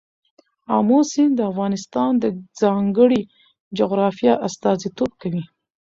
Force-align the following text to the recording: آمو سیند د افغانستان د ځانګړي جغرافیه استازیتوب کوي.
آمو 0.75 0.99
سیند 1.11 1.33
د 1.35 1.41
افغانستان 1.51 2.11
د 2.19 2.25
ځانګړي 2.59 3.21
جغرافیه 3.77 4.33
استازیتوب 4.47 5.11
کوي. 5.21 5.43